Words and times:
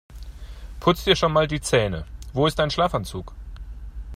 Putz 0.79 1.03
dir 1.05 1.15
schon 1.15 1.31
mal 1.31 1.47
die 1.47 1.61
Zähne. 1.61 2.07
Wo 2.33 2.47
ist 2.47 2.57
dein 2.57 2.71
Schlafanzug? 2.71 3.33